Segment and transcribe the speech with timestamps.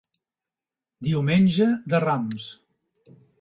[1.07, 2.49] Diumenge de Rams.